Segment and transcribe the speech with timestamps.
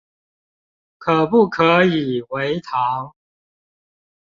[0.97, 3.13] 可不可以微糖